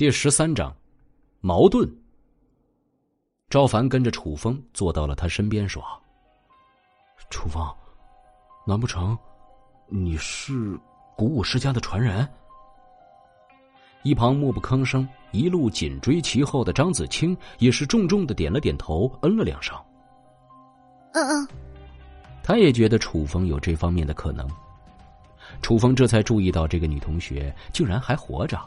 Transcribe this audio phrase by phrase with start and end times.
[0.00, 0.74] 第十三章，
[1.42, 1.86] 矛盾。
[3.50, 5.84] 赵凡跟着楚风坐到了他身边，说
[7.28, 7.62] ：“楚风，
[8.66, 9.14] 难不成
[9.88, 10.74] 你是
[11.18, 12.26] 古武世家的传人？”
[14.02, 19.76] 一旁默不吭声、一路紧追其后的张子清也是重重的点了点头，嗯了两声。
[21.12, 21.48] 嗯嗯，
[22.42, 24.48] 他也觉得楚风有这方面的可能。
[25.60, 28.58] 楚风这才注意到这个女同学竟然还活着。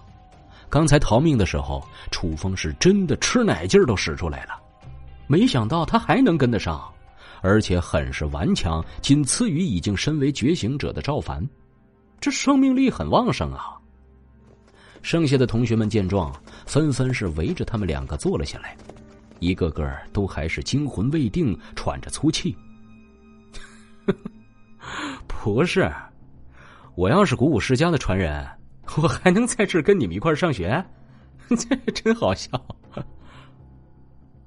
[0.73, 4.59] 刚才逃命的时候，楚风是真的吃奶劲儿都使出来了，
[5.27, 6.91] 没想到他还能跟得上，
[7.43, 11.47] 而且很是顽强，仅次于已经身为觉醒者的赵凡，
[12.19, 13.77] 这生命力很旺盛啊！
[15.03, 16.33] 剩下的同学们见状，
[16.65, 18.75] 纷纷是围着他们两个坐了下来，
[19.37, 22.57] 一个个都还是惊魂未定，喘着粗气。
[25.27, 25.93] 不是，
[26.95, 28.43] 我要是古武世家的传人。
[29.01, 30.83] 我还能在这儿跟你们一块上学，
[31.49, 32.49] 这真好笑。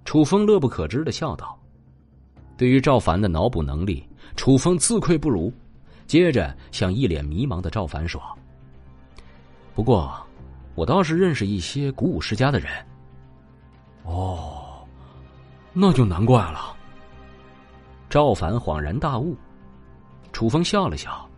[0.05, 1.59] 楚风乐不可支的笑道
[2.57, 4.07] ：“对于赵凡的脑补能力，
[4.37, 5.53] 楚风自愧不如。”
[6.07, 8.23] 接着向一脸迷茫的赵凡说
[9.75, 10.17] ：“不过，
[10.77, 12.71] 我倒是认识一些古武世家的人。”
[14.07, 14.87] 哦，
[15.73, 16.77] 那就难怪了。
[18.09, 19.37] 赵凡恍然大悟，
[20.33, 21.29] 楚风笑了笑，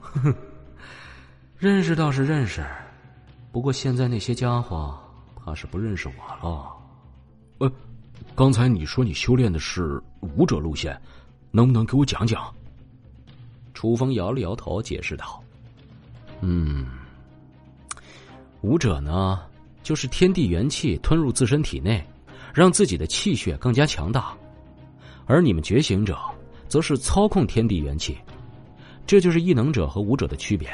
[0.00, 0.34] 呵呵。
[1.58, 2.64] 认识倒是认识，
[3.50, 4.96] 不过现在那些家伙
[5.34, 6.72] 怕是不认识我了。
[7.58, 7.72] 呃，
[8.36, 10.96] 刚才你说你修炼的是武者路线，
[11.50, 12.48] 能不能给我讲讲？
[13.74, 15.42] 楚风摇了摇头，解释道
[16.42, 16.86] ：“嗯，
[18.60, 19.40] 武者呢，
[19.82, 22.06] 就是天地元气吞入自身体内，
[22.54, 24.32] 让自己的气血更加强大；
[25.26, 26.16] 而你们觉醒者，
[26.68, 28.16] 则是操控天地元气，
[29.04, 30.70] 这就是异能者和武者的区别。”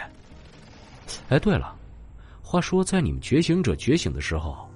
[1.28, 1.74] 哎，对了，
[2.42, 4.69] 话说在你们觉醒者觉醒的时候，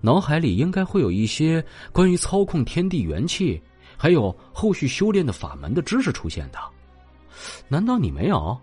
[0.00, 3.60] 脑海里应该会有一些关于操控天地元气，
[3.96, 6.58] 还有后续修炼的法门的知识出现的，
[7.68, 8.58] 难道你没有？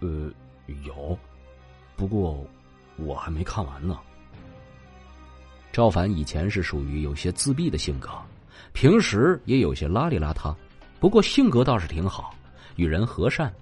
[0.00, 0.30] 呃，
[0.84, 1.16] 有，
[1.94, 2.44] 不过
[2.96, 3.98] 我还没看完呢。
[5.72, 8.10] 赵凡以前是属于有些自闭的性格，
[8.72, 10.54] 平时也有些邋里邋遢，
[10.98, 12.34] 不过性格倒是挺好，
[12.76, 13.52] 与人和善。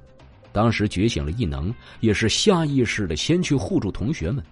[0.53, 4.45] 当时觉醒了异能，也是下意识的先去护住同学们，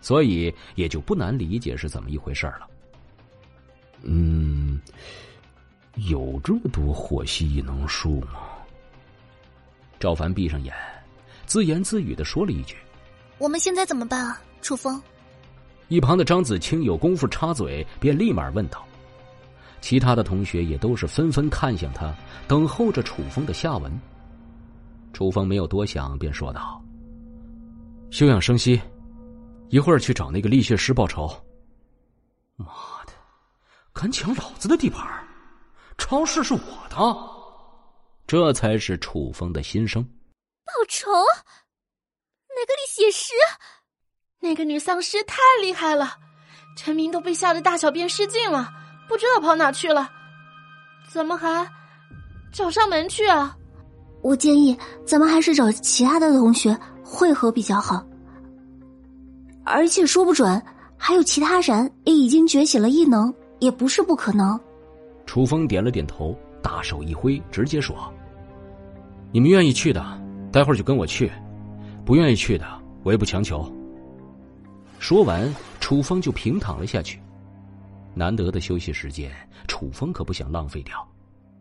[0.00, 2.68] 所以也就不难理解是怎么一回事了。
[4.02, 4.80] 嗯，
[5.94, 8.40] 有这么多火系异能术吗？
[9.98, 10.74] 赵凡闭上眼，
[11.46, 12.76] 自言自语的说了一句
[13.38, 15.00] ：“我们现在怎么办啊，楚风？”
[15.88, 18.84] 一旁的张子清有功夫插嘴，便立马问道。
[19.80, 22.14] 其他的同学也都是纷纷看向他，
[22.46, 23.90] 等候着楚风的下文。
[25.14, 26.82] 楚风没有多想，便说道
[28.10, 28.78] ：“休养生息，
[29.70, 31.30] 一会儿去找那个力血师报仇。”
[32.56, 32.66] 妈
[33.06, 33.12] 的，
[33.92, 35.06] 敢抢老子的地盘，
[35.96, 36.60] 超市是我
[36.90, 36.96] 的，
[38.26, 40.02] 这才是楚风的心声。
[40.02, 41.10] 报仇？
[42.48, 43.32] 那个力血师？
[44.40, 46.18] 那个女丧尸太厉害了，
[46.76, 48.70] 陈明都被吓得大小便失禁了，
[49.08, 50.10] 不知道跑哪去了，
[51.08, 51.66] 怎么还
[52.52, 53.56] 找上门去啊？
[54.24, 54.74] 我建议
[55.04, 58.02] 咱们还是找其他的同学汇合比较好，
[59.64, 60.60] 而且说不准
[60.96, 64.58] 还有其他人也已经觉醒了异能，也不是不可能。
[65.26, 67.94] 楚风点了点头，大手一挥，直接说
[69.30, 70.02] ：“你们愿意去的，
[70.50, 71.28] 待会儿就跟我去；
[72.06, 72.66] 不愿意去的，
[73.02, 73.70] 我也不强求。”
[74.98, 77.20] 说完，楚风就平躺了下去。
[78.14, 79.30] 难得的休息时间，
[79.68, 81.06] 楚风可不想浪费掉。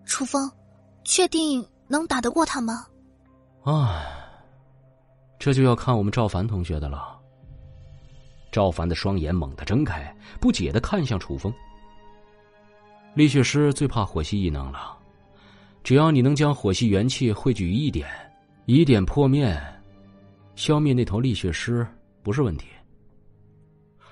[0.05, 0.49] 楚风，
[1.03, 1.61] 确定？
[1.87, 2.85] 能打得过他吗？
[3.63, 4.05] 唉，
[5.39, 7.19] 这就要看我们赵凡同学的了。
[8.51, 11.53] 赵凡的双眼猛地睁开，不解的看向楚风。
[13.15, 14.97] 力血师最怕火系异能了，
[15.83, 18.07] 只要你能将火系元气汇聚于一点，
[18.65, 19.61] 以点破面，
[20.55, 21.87] 消灭那头力血师
[22.21, 22.67] 不是问题。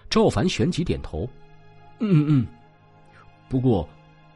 [0.10, 1.28] 赵凡旋即点头，
[2.00, 2.48] 嗯嗯，
[3.50, 3.88] 不过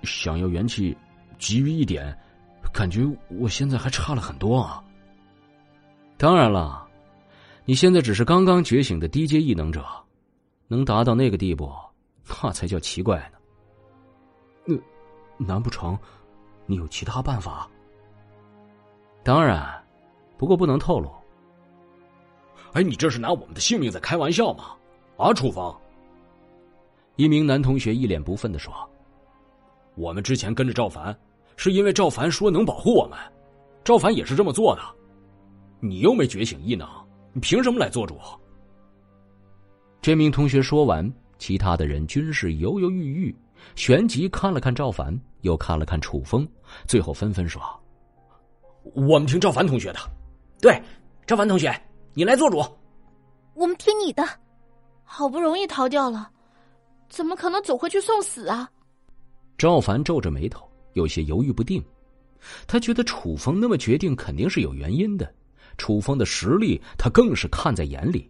[0.03, 0.95] 想要元气
[1.39, 2.17] 集于一点。
[2.75, 4.83] 感觉我现在还差了很多啊！
[6.17, 6.85] 当然了，
[7.63, 9.85] 你现在只是刚刚觉醒的低阶异能者，
[10.67, 11.71] 能达到那个地步，
[12.43, 13.37] 那才叫奇怪呢。
[14.65, 14.75] 那
[15.45, 15.97] 难不成
[16.65, 17.65] 你有其他办法？
[19.23, 19.81] 当然，
[20.37, 21.09] 不过不能透露。
[22.73, 24.75] 哎，你这是拿我们的性命在开玩笑吗？
[25.15, 25.73] 啊，楚风！
[27.15, 28.73] 一名男同学一脸不忿的说
[29.95, 31.17] ：“我们之前跟着赵凡。”
[31.55, 33.17] 是因为赵凡说能保护我们，
[33.83, 34.81] 赵凡也是这么做的。
[35.79, 36.87] 你又没觉醒异能，
[37.33, 38.17] 你凭什么来做主？
[40.01, 43.35] 这名同学说完，其他的人均是犹犹豫豫，
[43.75, 46.47] 旋即看了看赵凡，又看了看楚风，
[46.87, 47.61] 最后纷纷说
[48.95, 49.99] ：“我们听赵凡同学的。
[50.61, 50.81] ”“对，
[51.25, 51.73] 赵凡同学，
[52.13, 52.63] 你来做主。
[53.55, 54.23] ”“我们听你的。
[55.03, 56.29] ”“好不容易逃掉了，
[57.09, 58.69] 怎么可能走回去送死啊？”
[59.57, 61.81] 赵凡皱着眉头，有些犹豫不定。
[62.67, 65.33] 他觉得楚风那么决定，肯定是有原因的。
[65.77, 68.29] 楚风的实力，他更是看在眼里。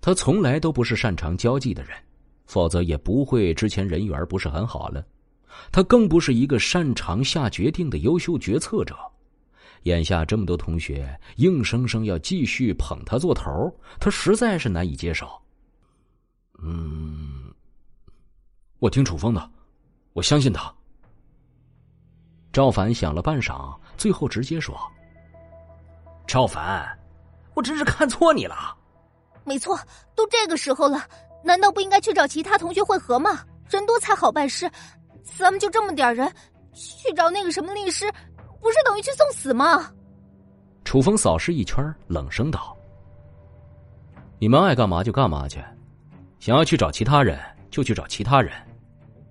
[0.00, 1.92] 他从来都不是擅长交际的人，
[2.46, 5.04] 否则也不会之前人缘不是很好了。
[5.72, 8.96] 他更不是一个擅长下决定的优秀决策者。
[9.84, 15.28] 眼下这么多同学硬生生要继续捧他做头，他实在是难以接受。
[16.62, 17.52] 嗯，
[18.78, 19.50] 我听楚风的，
[20.14, 20.74] 我相信他。
[22.58, 24.76] 赵凡想了半晌，最后直接说。
[26.26, 26.84] 赵凡，
[27.54, 28.76] 我真是看错你了。
[29.44, 29.78] 没错，
[30.16, 31.00] 都这个时候了，
[31.44, 33.44] 难道不应该去找其他同学会合吗？
[33.70, 34.68] 人多才好办事，
[35.22, 36.28] 咱们就这么点人，
[36.74, 38.10] 去找那个什么律师，
[38.60, 39.92] 不是等于去送死吗？
[40.84, 42.76] 楚风扫视一圈，冷声道
[44.40, 45.62] ：“你们爱干嘛就干嘛去，
[46.40, 47.38] 想要去找其他人
[47.70, 48.52] 就去找其他人，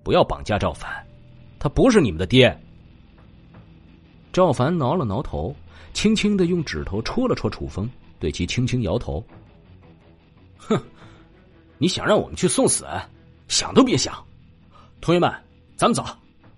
[0.02, 0.90] 不要绑架赵凡，
[1.58, 2.58] 他不是你们的爹。”
[4.38, 5.52] 赵凡挠了挠头。
[5.92, 7.90] 轻轻的用指头戳了戳楚风，
[8.20, 9.20] 对其轻轻摇头。
[10.56, 10.80] 哼，
[11.76, 12.86] 你想让我们去送死，
[13.48, 14.24] 想都别想！
[15.00, 15.28] 同学们，
[15.76, 16.06] 咱们走，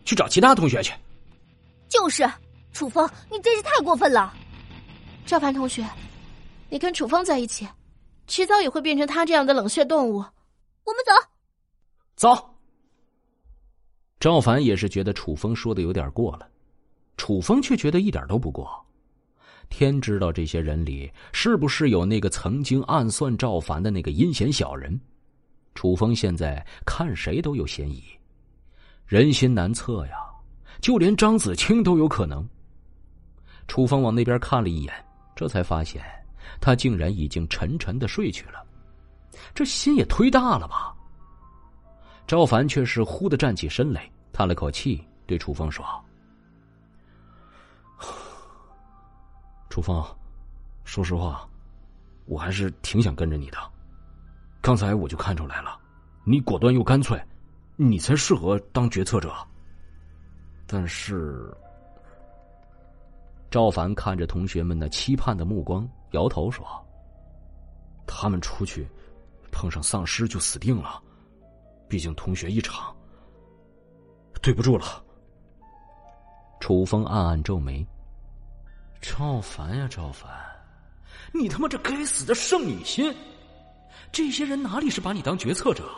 [0.05, 0.93] 去找其他同学去。
[1.89, 2.31] 就是，
[2.75, 4.31] 楚风，你真是太过分了。
[5.25, 5.83] 赵凡同学，
[6.69, 7.67] 你跟楚风在一起，
[8.27, 10.17] 迟早也会变成他这样的冷血动物。
[10.85, 11.13] 我们走。
[12.15, 12.55] 走。
[14.19, 16.47] 赵凡也是觉得楚风说的有点过了，
[17.21, 18.83] 楚风却觉得一点都不过。
[19.69, 24.99] 天知道这些人里是不是有那个曾经暗算赵凡的那个阴险小人？
[25.75, 28.03] 楚风现在看谁都有嫌疑，
[29.07, 30.17] 人心难测呀，
[30.81, 32.49] 就连张子清都有可能。
[33.69, 35.05] 楚风往那边看了一眼，
[35.37, 36.03] 这才发现
[36.59, 38.65] 他竟然已经沉沉的睡去了，
[39.55, 40.97] 这心也忒大了吧？
[42.27, 45.85] 赵凡却是忽的站起身来，叹了口气，对楚风说。
[49.71, 50.05] 楚风，
[50.83, 51.49] 说实话，
[52.27, 53.59] 我还是挺想跟着你的。
[54.61, 55.79] 刚才我就看出来了，
[56.25, 57.19] 你果断又干脆，
[57.77, 59.33] 你才适合当决策者。
[60.67, 61.57] 但是，
[63.49, 66.67] 赵凡看着同学们那期盼的目光，摇头说
[68.09, 68.89] ：“他们出去
[69.53, 71.01] 碰上丧尸就死定了，
[71.89, 72.93] 毕竟同学一场，
[74.43, 75.01] 对不住了。”
[76.59, 77.87] 楚风暗暗皱眉。
[79.01, 80.31] 赵凡呀，赵凡，
[81.33, 83.15] 你他妈这该死的圣女心！
[84.13, 85.91] 这些人哪里是把你当决策者，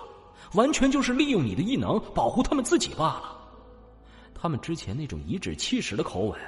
[0.55, 3.39] 完全就是利用你的异能保护他们自己罢了。
[4.35, 6.41] 他们之前那种颐指气使的口吻，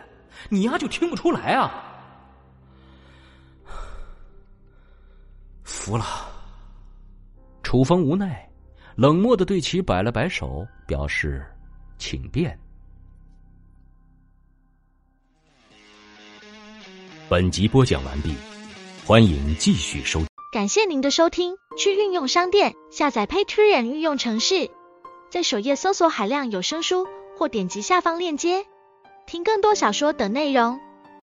[0.49, 1.85] 你丫就听不出来啊？
[5.65, 6.05] 服了。
[7.63, 8.49] 楚风无奈，
[8.95, 11.45] 冷漠的对其摆了摆手，表示
[11.99, 12.57] 请便。
[17.35, 18.33] 本集播讲完毕，
[19.05, 20.29] 欢迎继续收听。
[20.53, 24.71] 感谢您的收听，去运用商店下载 Patreon 运用城市，
[25.33, 28.65] 在首页搜索海量有声书，或点击下方链接
[29.27, 30.79] 听更多小说等内容。